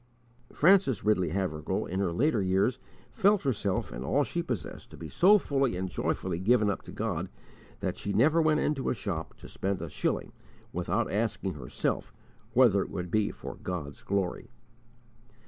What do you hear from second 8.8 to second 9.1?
a